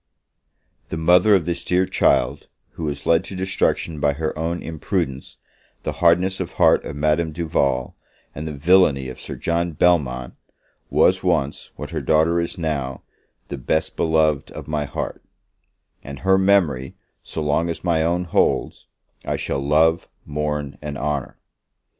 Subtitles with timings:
[0.89, 5.37] The mother of this dear child, who was led to destruction by her own imprudence,
[5.83, 7.95] the hardness of heart of Madame Duval,
[8.33, 10.33] and the villany of Sir John Belmont,
[10.89, 13.03] was once, what her daughter is now,
[13.49, 15.23] the best beloved of my heart:
[16.03, 18.87] and her memory, so long as my own holds,
[19.23, 21.37] I shall love, mourn and honour!